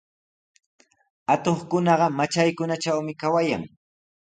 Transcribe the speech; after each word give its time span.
Atuqkunaqa 1.33 2.07
matraykunatrawmi 2.17 3.13
kawayan. 3.21 3.63